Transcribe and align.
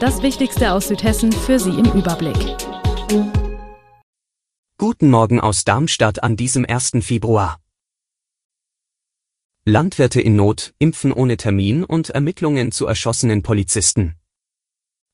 Das 0.00 0.22
Wichtigste 0.22 0.74
aus 0.74 0.86
Südhessen 0.86 1.32
für 1.32 1.58
Sie 1.58 1.70
im 1.70 1.86
Überblick. 1.86 2.36
Guten 4.78 5.10
Morgen 5.10 5.40
aus 5.40 5.64
Darmstadt 5.64 6.22
an 6.22 6.36
diesem 6.36 6.64
1. 6.64 6.92
Februar. 7.00 7.60
Landwirte 9.64 10.20
in 10.20 10.36
Not, 10.36 10.72
Impfen 10.78 11.12
ohne 11.12 11.36
Termin 11.36 11.82
und 11.82 12.10
Ermittlungen 12.10 12.70
zu 12.70 12.86
erschossenen 12.86 13.42
Polizisten. 13.42 14.14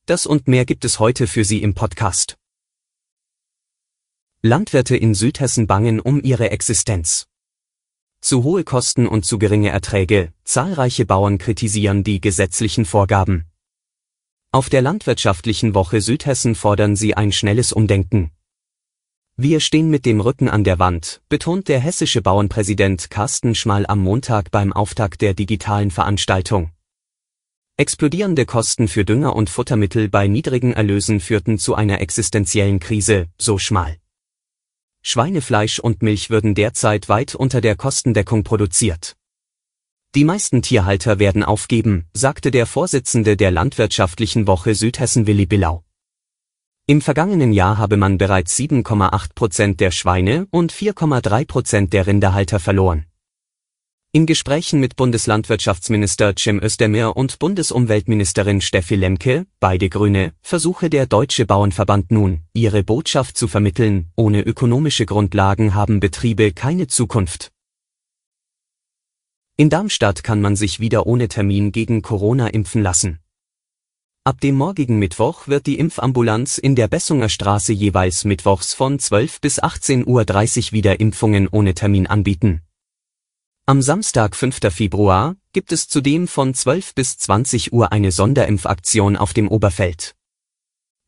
Das 0.04 0.26
und 0.26 0.48
mehr 0.48 0.66
gibt 0.66 0.84
es 0.84 0.98
heute 0.98 1.28
für 1.28 1.44
Sie 1.44 1.62
im 1.62 1.72
Podcast. 1.72 2.36
Landwirte 4.42 4.98
in 4.98 5.14
Südhessen 5.14 5.66
bangen 5.66 5.98
um 5.98 6.22
ihre 6.22 6.50
Existenz. 6.50 7.26
Zu 8.20 8.42
hohe 8.42 8.64
Kosten 8.64 9.08
und 9.08 9.24
zu 9.24 9.38
geringe 9.38 9.70
Erträge, 9.70 10.34
zahlreiche 10.44 11.06
Bauern 11.06 11.38
kritisieren 11.38 12.04
die 12.04 12.20
gesetzlichen 12.20 12.84
Vorgaben. 12.84 13.46
Auf 14.54 14.70
der 14.70 14.82
landwirtschaftlichen 14.82 15.74
Woche 15.74 16.00
Südhessen 16.00 16.54
fordern 16.54 16.94
sie 16.94 17.16
ein 17.16 17.32
schnelles 17.32 17.72
Umdenken. 17.72 18.30
Wir 19.36 19.58
stehen 19.58 19.90
mit 19.90 20.06
dem 20.06 20.20
Rücken 20.20 20.48
an 20.48 20.62
der 20.62 20.78
Wand, 20.78 21.22
betont 21.28 21.66
der 21.66 21.80
hessische 21.80 22.22
Bauernpräsident 22.22 23.10
Carsten 23.10 23.56
Schmal 23.56 23.84
am 23.84 23.98
Montag 23.98 24.52
beim 24.52 24.72
Auftakt 24.72 25.22
der 25.22 25.34
digitalen 25.34 25.90
Veranstaltung. 25.90 26.70
Explodierende 27.76 28.46
Kosten 28.46 28.86
für 28.86 29.04
Dünger 29.04 29.34
und 29.34 29.50
Futtermittel 29.50 30.08
bei 30.08 30.28
niedrigen 30.28 30.72
Erlösen 30.72 31.18
führten 31.18 31.58
zu 31.58 31.74
einer 31.74 32.00
existenziellen 32.00 32.78
Krise, 32.78 33.26
so 33.36 33.58
Schmal. 33.58 33.96
Schweinefleisch 35.02 35.80
und 35.80 36.00
Milch 36.00 36.30
würden 36.30 36.54
derzeit 36.54 37.08
weit 37.08 37.34
unter 37.34 37.60
der 37.60 37.74
Kostendeckung 37.74 38.44
produziert. 38.44 39.16
Die 40.14 40.24
meisten 40.24 40.62
Tierhalter 40.62 41.18
werden 41.18 41.42
aufgeben, 41.42 42.04
sagte 42.12 42.52
der 42.52 42.66
Vorsitzende 42.66 43.36
der 43.36 43.50
Landwirtschaftlichen 43.50 44.46
Woche 44.46 44.76
Südhessen 44.76 45.26
Willi 45.26 45.44
Billau. 45.44 45.82
Im 46.86 47.00
vergangenen 47.00 47.52
Jahr 47.52 47.78
habe 47.78 47.96
man 47.96 48.16
bereits 48.16 48.56
7,8 48.56 49.34
Prozent 49.34 49.80
der 49.80 49.90
Schweine 49.90 50.46
und 50.52 50.72
4,3 50.72 51.46
Prozent 51.46 51.92
der 51.92 52.06
Rinderhalter 52.06 52.60
verloren. 52.60 53.06
In 54.12 54.26
Gesprächen 54.26 54.78
mit 54.78 54.94
Bundeslandwirtschaftsminister 54.94 56.34
Cem 56.38 56.62
Özdemir 56.62 57.16
und 57.16 57.40
Bundesumweltministerin 57.40 58.60
Steffi 58.60 58.94
Lemke, 58.94 59.46
beide 59.58 59.88
Grüne, 59.88 60.34
versuche 60.42 60.90
der 60.90 61.06
Deutsche 61.06 61.44
Bauernverband 61.44 62.12
nun, 62.12 62.42
ihre 62.52 62.84
Botschaft 62.84 63.36
zu 63.36 63.48
vermitteln, 63.48 64.12
ohne 64.14 64.42
ökonomische 64.42 65.06
Grundlagen 65.06 65.74
haben 65.74 65.98
Betriebe 65.98 66.52
keine 66.52 66.86
Zukunft. 66.86 67.50
In 69.56 69.70
Darmstadt 69.70 70.24
kann 70.24 70.40
man 70.40 70.56
sich 70.56 70.80
wieder 70.80 71.06
ohne 71.06 71.28
Termin 71.28 71.70
gegen 71.70 72.02
Corona 72.02 72.48
impfen 72.48 72.82
lassen. 72.82 73.20
Ab 74.24 74.40
dem 74.40 74.56
morgigen 74.56 74.98
Mittwoch 74.98 75.46
wird 75.46 75.68
die 75.68 75.78
Impfambulanz 75.78 76.58
in 76.58 76.74
der 76.74 76.88
Bessunger 76.88 77.28
Straße 77.28 77.72
jeweils 77.72 78.24
mittwochs 78.24 78.74
von 78.74 78.98
12 78.98 79.40
bis 79.40 79.62
18.30 79.62 80.06
Uhr 80.08 80.72
wieder 80.72 80.98
Impfungen 80.98 81.46
ohne 81.46 81.74
Termin 81.74 82.08
anbieten. 82.08 82.62
Am 83.64 83.80
Samstag 83.80 84.34
5. 84.34 84.58
Februar 84.70 85.36
gibt 85.52 85.70
es 85.70 85.86
zudem 85.86 86.26
von 86.26 86.52
12 86.52 86.96
bis 86.96 87.16
20 87.18 87.72
Uhr 87.72 87.92
eine 87.92 88.10
Sonderimpfaktion 88.10 89.16
auf 89.16 89.34
dem 89.34 89.46
Oberfeld. 89.46 90.16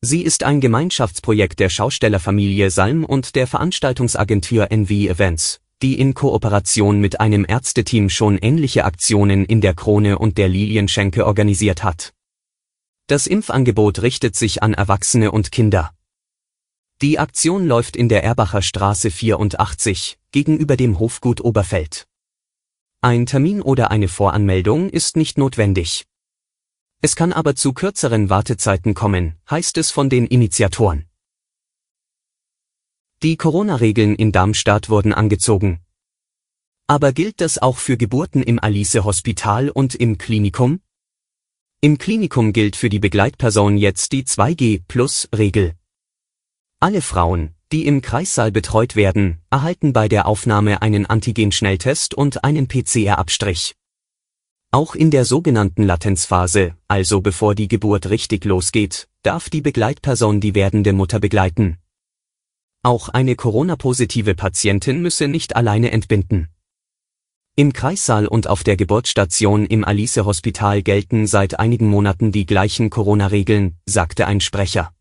Sie 0.03 0.23
ist 0.23 0.45
ein 0.45 0.61
Gemeinschaftsprojekt 0.61 1.59
der 1.59 1.69
Schaustellerfamilie 1.69 2.71
Salm 2.71 3.05
und 3.05 3.35
der 3.35 3.49
Veranstaltungsagentur 3.49 4.71
NV 4.71 4.91
Events 4.91 5.61
die 5.83 5.99
in 6.01 6.15
Kooperation 6.15 7.01
mit 7.01 7.21
einem 7.21 7.45
Ärzteteam 7.47 8.09
schon 8.09 8.39
ähnliche 8.39 8.85
Aktionen 8.85 9.45
in 9.45 9.61
der 9.61 9.75
Krone 9.75 10.19
und 10.19 10.39
der 10.39 10.49
Lilienschenke 10.49 11.27
organisiert 11.27 11.85
hat. 11.85 12.15
Das 13.09 13.27
Impfangebot 13.27 14.03
richtet 14.03 14.35
sich 14.37 14.63
an 14.63 14.75
Erwachsene 14.75 15.31
und 15.31 15.53
Kinder. 15.53 15.93
Die 17.03 17.19
Aktion 17.19 17.67
läuft 17.67 17.95
in 17.95 18.09
der 18.09 18.25
Erbacher 18.25 18.63
Straße 18.63 19.11
84 19.11 20.19
gegenüber 20.33 20.77
dem 20.77 20.99
Hofgut 20.99 21.43
Oberfeld. 21.43 22.07
Ein 23.03 23.27
Termin 23.27 23.61
oder 23.61 23.91
eine 23.91 24.09
Voranmeldung 24.09 24.89
ist 24.89 25.17
nicht 25.17 25.37
notwendig. 25.37 26.07
Es 27.03 27.15
kann 27.15 27.35
aber 27.35 27.55
zu 27.55 27.75
kürzeren 27.75 28.31
Wartezeiten 28.31 28.95
kommen, 28.95 29.37
heißt 29.51 29.77
es 29.77 29.91
von 29.91 30.09
den 30.09 30.27
Initiatoren. 30.27 31.05
Die 33.23 33.39
Corona-Regeln 33.39 34.15
in 34.15 34.31
Darmstadt 34.31 34.91
wurden 34.91 35.15
angezogen. 35.15 35.81
Aber 36.87 37.15
gilt 37.15 37.41
das 37.41 37.57
auch 37.57 37.79
für 37.79 37.97
Geburten 37.97 38.43
im 38.43 38.59
Alice-Hospital 38.59 39.71
und 39.71 39.95
im 39.95 40.19
Klinikum? 40.19 40.81
Im 41.81 41.97
Klinikum 41.97 42.53
gilt 42.53 42.77
für 42.77 42.91
die 42.91 42.99
Begleitperson 42.99 43.79
jetzt 43.79 44.13
die 44.13 44.25
2G-Plus-Regel. 44.25 45.73
Alle 46.79 47.01
Frauen, 47.01 47.55
die 47.73 47.87
im 47.87 48.03
Kreissaal 48.03 48.53
betreut 48.53 48.97
werden, 48.97 49.39
erhalten 49.49 49.95
bei 49.95 50.09
der 50.09 50.27
Aufnahme 50.27 50.83
einen 50.83 51.07
Antigen-Schnelltest 51.07 52.13
und 52.13 52.45
einen 52.45 52.69
PCR-Abstrich. 52.69 53.77
Auch 54.73 54.95
in 54.95 55.11
der 55.11 55.25
sogenannten 55.25 55.85
Latenzphase, 55.85 56.77
also 56.87 57.23
bevor 57.23 57.55
die 57.55 57.69
Geburt 57.69 58.11
richtig 58.11 58.45
losgeht, 58.45 59.09
darf 59.23 59.49
die 59.49 59.63
Begleitperson 59.63 60.43
die 60.43 60.55
werdende 60.55 60.93
Mutter 60.93 61.19
begleiten. 61.19 61.79
Auch 62.87 63.09
eine 63.09 63.35
Corona-positive 63.35 64.37
Patientin 64.37 65.03
müsse 65.03 65.27
nicht 65.27 65.57
alleine 65.57 65.91
entbinden. 65.91 66.47
Im 67.57 67.73
Kreissaal 67.73 68.29
und 68.29 68.47
auf 68.47 68.63
der 68.63 68.77
Geburtsstation 68.77 69.67
im 69.67 69.85
Alice-Hospital 69.85 70.85
gelten 70.85 71.27
seit 71.27 71.59
einigen 71.59 71.89
Monaten 71.89 72.31
die 72.31 72.47
gleichen 72.47 72.89
Corona-Regeln, 72.89 73.77
sagte 73.87 74.29
ein 74.29 74.41
Sprecher. 74.41 74.95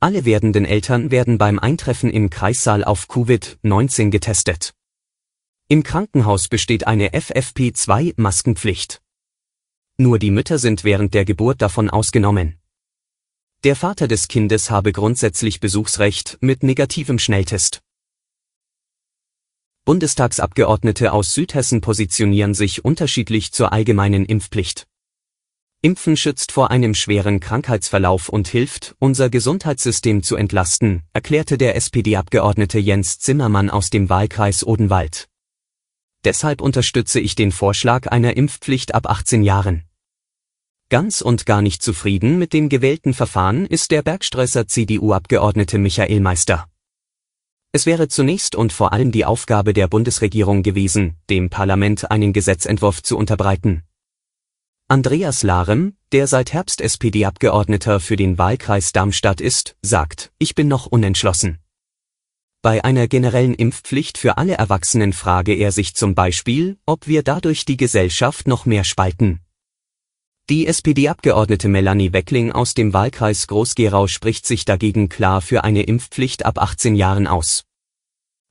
Alle 0.00 0.24
werdenden 0.24 0.64
Eltern 0.64 1.12
werden 1.12 1.38
beim 1.38 1.60
Eintreffen 1.60 2.10
im 2.10 2.28
Kreissaal 2.28 2.82
auf 2.82 3.06
Covid-19 3.08 4.10
getestet. 4.10 4.74
Im 5.68 5.84
Krankenhaus 5.84 6.48
besteht 6.48 6.88
eine 6.88 7.10
FFP2-Maskenpflicht. 7.10 9.00
Nur 9.96 10.18
die 10.18 10.32
Mütter 10.32 10.58
sind 10.58 10.82
während 10.82 11.14
der 11.14 11.24
Geburt 11.24 11.62
davon 11.62 11.88
ausgenommen. 11.88 12.59
Der 13.62 13.76
Vater 13.76 14.08
des 14.08 14.28
Kindes 14.28 14.70
habe 14.70 14.90
grundsätzlich 14.90 15.60
Besuchsrecht 15.60 16.38
mit 16.40 16.62
negativem 16.62 17.18
Schnelltest. 17.18 17.82
Bundestagsabgeordnete 19.84 21.12
aus 21.12 21.34
Südhessen 21.34 21.82
positionieren 21.82 22.54
sich 22.54 22.86
unterschiedlich 22.86 23.52
zur 23.52 23.74
allgemeinen 23.74 24.24
Impfpflicht. 24.24 24.86
Impfen 25.82 26.16
schützt 26.16 26.52
vor 26.52 26.70
einem 26.70 26.94
schweren 26.94 27.38
Krankheitsverlauf 27.38 28.30
und 28.30 28.48
hilft, 28.48 28.96
unser 28.98 29.28
Gesundheitssystem 29.28 30.22
zu 30.22 30.36
entlasten, 30.36 31.02
erklärte 31.12 31.58
der 31.58 31.76
SPD-Abgeordnete 31.76 32.78
Jens 32.78 33.18
Zimmermann 33.18 33.68
aus 33.68 33.90
dem 33.90 34.08
Wahlkreis 34.08 34.64
Odenwald. 34.64 35.28
Deshalb 36.24 36.62
unterstütze 36.62 37.20
ich 37.20 37.34
den 37.34 37.52
Vorschlag 37.52 38.06
einer 38.06 38.38
Impfpflicht 38.38 38.94
ab 38.94 39.06
18 39.06 39.42
Jahren. 39.42 39.84
Ganz 40.90 41.20
und 41.20 41.46
gar 41.46 41.62
nicht 41.62 41.84
zufrieden 41.84 42.36
mit 42.36 42.52
dem 42.52 42.68
gewählten 42.68 43.14
Verfahren 43.14 43.64
ist 43.64 43.92
der 43.92 44.02
Bergstresser 44.02 44.66
CDU-Abgeordnete 44.66 45.78
Michael 45.78 46.18
Meister. 46.18 46.66
Es 47.70 47.86
wäre 47.86 48.08
zunächst 48.08 48.56
und 48.56 48.72
vor 48.72 48.92
allem 48.92 49.12
die 49.12 49.24
Aufgabe 49.24 49.72
der 49.72 49.86
Bundesregierung 49.86 50.64
gewesen, 50.64 51.14
dem 51.30 51.48
Parlament 51.48 52.10
einen 52.10 52.32
Gesetzentwurf 52.32 53.04
zu 53.04 53.16
unterbreiten. 53.16 53.84
Andreas 54.88 55.44
Larem, 55.44 55.96
der 56.10 56.26
seit 56.26 56.52
Herbst 56.52 56.80
SPD-Abgeordneter 56.80 58.00
für 58.00 58.16
den 58.16 58.36
Wahlkreis 58.36 58.90
Darmstadt 58.90 59.40
ist, 59.40 59.76
sagt, 59.82 60.32
ich 60.40 60.56
bin 60.56 60.66
noch 60.66 60.86
unentschlossen. 60.86 61.60
Bei 62.62 62.82
einer 62.82 63.06
generellen 63.06 63.54
Impfpflicht 63.54 64.18
für 64.18 64.38
alle 64.38 64.54
Erwachsenen 64.54 65.12
frage 65.12 65.54
er 65.54 65.70
sich 65.70 65.94
zum 65.94 66.16
Beispiel, 66.16 66.78
ob 66.84 67.06
wir 67.06 67.22
dadurch 67.22 67.64
die 67.64 67.76
Gesellschaft 67.76 68.48
noch 68.48 68.66
mehr 68.66 68.82
spalten. 68.82 69.38
Die 70.50 70.66
SPD-Abgeordnete 70.66 71.68
Melanie 71.68 72.12
Weckling 72.12 72.50
aus 72.50 72.74
dem 72.74 72.92
Wahlkreis 72.92 73.46
Groß-Gerau 73.46 74.08
spricht 74.08 74.44
sich 74.44 74.64
dagegen 74.64 75.08
klar 75.08 75.42
für 75.42 75.62
eine 75.62 75.84
Impfpflicht 75.84 76.44
ab 76.44 76.58
18 76.58 76.96
Jahren 76.96 77.28
aus. 77.28 77.62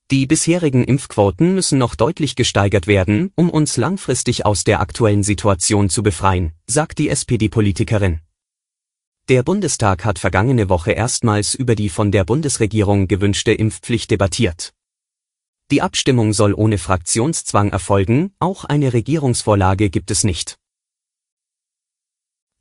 Die 0.10 0.26
bisherigen 0.26 0.86
Impfquoten 0.86 1.54
müssen 1.54 1.78
noch 1.78 1.96
deutlich 1.96 2.38
gesteigert 2.38 2.88
werden, 2.88 3.34
um 3.36 3.50
uns 3.50 3.76
langfristig 3.76 4.46
aus 4.46 4.64
der 4.64 4.80
aktuellen 4.80 5.24
Situation 5.24 5.90
zu 5.90 6.02
befreien, 6.02 6.54
sagt 6.68 7.00
die 7.00 7.10
SPD-Politikerin. 7.10 8.22
Der 9.28 9.44
Bundestag 9.44 10.06
hat 10.06 10.20
vergangene 10.20 10.70
Woche 10.70 10.94
erstmals 10.94 11.54
über 11.54 11.76
die 11.76 11.90
von 11.90 12.14
der 12.14 12.24
Bundesregierung 12.24 13.10
gewünschte 13.10 13.52
Impfpflicht 13.52 14.10
debattiert. 14.10 14.72
Die 15.70 15.82
Abstimmung 15.82 16.32
soll 16.32 16.54
ohne 16.54 16.78
Fraktionszwang 16.78 17.72
erfolgen, 17.72 18.32
auch 18.40 18.64
eine 18.64 18.94
Regierungsvorlage 18.94 19.90
gibt 19.90 20.12
es 20.12 20.24
nicht. 20.24 20.59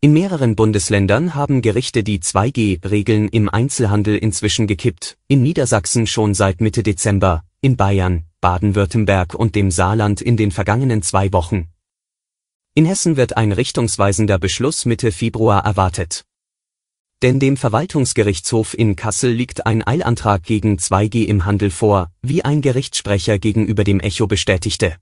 In 0.01 0.13
mehreren 0.13 0.55
Bundesländern 0.55 1.35
haben 1.35 1.61
Gerichte 1.61 2.05
die 2.05 2.21
2G-Regeln 2.21 3.27
im 3.27 3.49
Einzelhandel 3.49 4.17
inzwischen 4.17 4.69
gekippt, 4.69 5.19
in 5.27 5.43
Niedersachsen 5.43 6.07
schon 6.07 6.35
seit 6.35 6.61
Mitte 6.61 6.85
Dezember, 6.85 7.43
in 7.63 7.77
Bayern, 7.77 8.25
Baden-Württemberg 8.41 9.35
und 9.35 9.57
dem 9.57 9.73
Saarland 9.73 10.21
in 10.21 10.37
den 10.37 10.53
vergangenen 10.53 11.03
zwei 11.03 11.33
Wochen. 11.33 11.67
In 12.75 12.85
Hessen 12.85 13.17
wird 13.17 13.37
ein 13.37 13.51
richtungsweisender 13.51 14.39
Beschluss 14.39 14.85
Mitte 14.85 15.11
Februar 15.11 15.65
erwartet. 15.65 16.23
Denn 17.23 17.41
dem 17.41 17.57
Verwaltungsgerichtshof 17.57 18.79
in 18.79 18.95
Kassel 18.95 19.33
liegt 19.33 19.67
ein 19.67 19.85
Eilantrag 19.85 20.45
gegen 20.45 20.77
2G 20.77 21.25
im 21.25 21.45
Handel 21.45 21.73
vor, 21.73 22.13
wie 22.23 22.45
ein 22.45 22.61
Gerichtssprecher 22.61 23.41
gegenüber 23.41 23.83
dem 23.83 23.99
Echo 23.99 24.29
bestätigte. 24.29 24.95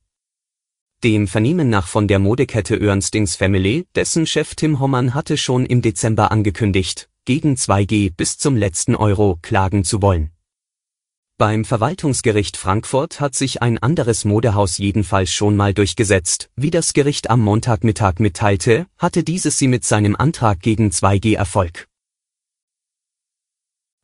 Dem 1.04 1.28
Vernehmen 1.28 1.68
nach 1.68 1.88
von 1.88 2.08
der 2.08 2.18
Modekette 2.18 2.80
Ernstings 2.80 3.36
Family, 3.36 3.86
dessen 3.94 4.26
Chef 4.26 4.54
Tim 4.54 4.80
Hommern 4.80 5.12
hatte 5.12 5.36
schon 5.36 5.66
im 5.66 5.82
Dezember 5.82 6.30
angekündigt, 6.30 7.10
gegen 7.26 7.54
2G 7.54 8.14
bis 8.16 8.38
zum 8.38 8.56
letzten 8.56 8.96
Euro 8.96 9.38
klagen 9.42 9.84
zu 9.84 10.00
wollen. 10.00 10.30
Beim 11.36 11.66
Verwaltungsgericht 11.66 12.56
Frankfurt 12.56 13.20
hat 13.20 13.34
sich 13.34 13.60
ein 13.60 13.76
anderes 13.76 14.24
Modehaus 14.24 14.78
jedenfalls 14.78 15.30
schon 15.30 15.54
mal 15.54 15.74
durchgesetzt. 15.74 16.48
Wie 16.56 16.70
das 16.70 16.94
Gericht 16.94 17.28
am 17.28 17.42
Montagmittag 17.42 18.14
mitteilte, 18.18 18.86
hatte 18.96 19.22
dieses 19.22 19.58
sie 19.58 19.68
mit 19.68 19.84
seinem 19.84 20.16
Antrag 20.16 20.60
gegen 20.60 20.88
2G 20.88 21.36
Erfolg. 21.36 21.88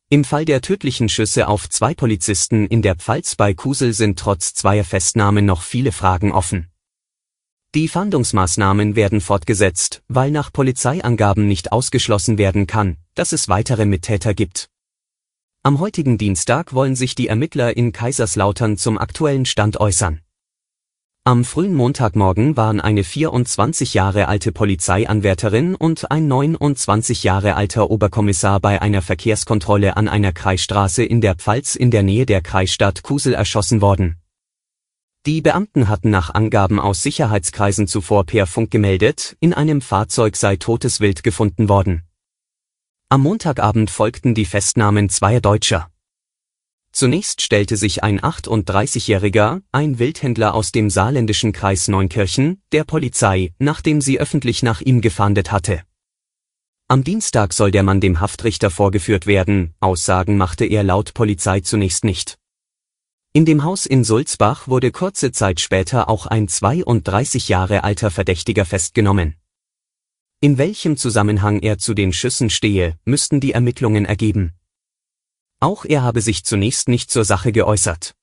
Im 0.09 0.23
Fall 0.23 0.45
der 0.45 0.61
tödlichen 0.61 1.09
Schüsse 1.09 1.47
auf 1.47 1.67
zwei 1.69 1.95
Polizisten 1.95 2.67
in 2.67 2.83
der 2.83 2.97
Pfalz 2.97 3.35
bei 3.35 3.55
Kusel 3.55 3.93
sind 3.93 4.19
trotz 4.19 4.53
zweier 4.53 4.83
Festnahmen 4.83 5.43
noch 5.43 5.63
viele 5.63 5.91
Fragen 5.91 6.31
offen. 6.31 6.67
Die 7.75 7.87
Fahndungsmaßnahmen 7.87 8.95
werden 8.95 9.19
fortgesetzt, 9.19 10.03
weil 10.07 10.29
nach 10.29 10.53
Polizeiangaben 10.53 11.47
nicht 11.47 11.71
ausgeschlossen 11.71 12.37
werden 12.37 12.67
kann, 12.67 12.97
dass 13.15 13.31
es 13.31 13.49
weitere 13.49 13.85
Mittäter 13.85 14.35
gibt. 14.35 14.69
Am 15.63 15.79
heutigen 15.79 16.19
Dienstag 16.19 16.73
wollen 16.73 16.95
sich 16.95 17.15
die 17.15 17.29
Ermittler 17.29 17.75
in 17.75 17.91
Kaiserslautern 17.91 18.77
zum 18.77 18.99
aktuellen 18.99 19.47
Stand 19.47 19.79
äußern. 19.79 20.19
Am 21.23 21.43
frühen 21.43 21.73
Montagmorgen 21.73 22.57
waren 22.57 22.79
eine 22.79 23.03
24 23.03 23.95
Jahre 23.95 24.27
alte 24.27 24.51
Polizeianwärterin 24.51 25.73
und 25.73 26.11
ein 26.11 26.27
29 26.27 27.23
Jahre 27.23 27.55
alter 27.55 27.89
Oberkommissar 27.89 28.59
bei 28.59 28.83
einer 28.83 29.01
Verkehrskontrolle 29.01 29.97
an 29.97 30.07
einer 30.07 30.31
Kreisstraße 30.31 31.03
in 31.03 31.21
der 31.21 31.33
Pfalz 31.33 31.75
in 31.75 31.89
der 31.89 32.03
Nähe 32.03 32.27
der 32.27 32.41
Kreisstadt 32.41 33.01
Kusel 33.01 33.33
erschossen 33.33 33.81
worden. 33.81 34.17
Die 35.25 35.41
Beamten 35.41 35.87
hatten 35.87 36.09
nach 36.09 36.33
Angaben 36.33 36.81
aus 36.81 37.01
Sicherheitskreisen 37.01 37.87
zuvor 37.87 38.25
per 38.25 38.45
Funk 38.45 38.71
gemeldet, 38.71 39.37
in 39.39 39.53
einem 39.53 39.79
Fahrzeug 39.79 40.35
sei 40.35 40.57
totes 40.57 40.99
Wild 40.99 41.23
gefunden 41.23 41.69
worden. 41.69 42.03
Am 43.07 43.21
Montagabend 43.21 43.89
folgten 43.89 44.35
die 44.35 44.43
Festnahmen 44.43 45.07
zweier 45.07 45.39
Deutscher. 45.39 45.89
Zunächst 46.91 47.41
stellte 47.41 47.77
sich 47.77 48.03
ein 48.03 48.19
38-Jähriger, 48.19 49.61
ein 49.71 49.97
Wildhändler 49.97 50.53
aus 50.53 50.73
dem 50.73 50.89
saarländischen 50.89 51.53
Kreis 51.53 51.87
Neunkirchen, 51.87 52.61
der 52.73 52.83
Polizei, 52.83 53.53
nachdem 53.59 54.01
sie 54.01 54.19
öffentlich 54.19 54.61
nach 54.61 54.81
ihm 54.81 54.99
gefahndet 54.99 55.53
hatte. 55.53 55.83
Am 56.89 57.05
Dienstag 57.05 57.53
soll 57.53 57.71
der 57.71 57.83
Mann 57.83 58.01
dem 58.01 58.19
Haftrichter 58.19 58.69
vorgeführt 58.69 59.25
werden, 59.25 59.73
Aussagen 59.79 60.35
machte 60.35 60.65
er 60.65 60.83
laut 60.83 61.13
Polizei 61.13 61.61
zunächst 61.61 62.03
nicht. 62.03 62.37
In 63.35 63.45
dem 63.45 63.63
Haus 63.63 63.87
in 63.87 64.03
Sulzbach 64.03 64.67
wurde 64.67 64.91
kurze 64.91 65.31
Zeit 65.31 65.59
später 65.59 66.07
auch 66.07 66.27
ein 66.27 66.47
32 66.47 67.49
Jahre 67.49 67.83
alter 67.83 68.11
Verdächtiger 68.11 68.63
festgenommen. 68.63 69.37
In 70.39 70.59
welchem 70.59 70.97
Zusammenhang 70.97 71.59
er 71.59 71.79
zu 71.79 71.95
den 71.95 72.13
Schüssen 72.13 72.51
stehe, 72.51 72.99
müssten 73.05 73.39
die 73.39 73.53
Ermittlungen 73.53 74.05
ergeben. 74.05 74.53
Auch 75.59 75.83
er 75.83 76.03
habe 76.03 76.21
sich 76.21 76.45
zunächst 76.45 76.87
nicht 76.87 77.09
zur 77.09 77.25
Sache 77.25 77.51
geäußert. 77.51 78.13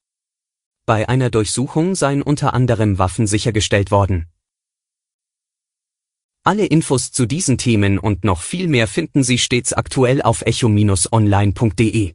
Bei 0.86 1.08
einer 1.08 1.28
Durchsuchung 1.28 1.96
seien 1.96 2.22
unter 2.22 2.54
anderem 2.54 2.98
Waffen 3.00 3.26
sichergestellt 3.26 3.90
worden. 3.90 4.26
Alle 6.44 6.66
Infos 6.66 7.10
zu 7.10 7.26
diesen 7.26 7.58
Themen 7.58 7.98
und 7.98 8.22
noch 8.22 8.42
viel 8.42 8.68
mehr 8.68 8.86
finden 8.86 9.24
Sie 9.24 9.38
stets 9.38 9.72
aktuell 9.72 10.22
auf 10.22 10.42
echo-online.de. 10.42 12.14